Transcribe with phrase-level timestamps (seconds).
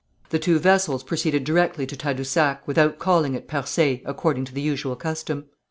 [0.31, 4.95] The two vessels proceeded directly to Tadousac, without calling at Percé, according to the usual
[4.95, 5.45] custom.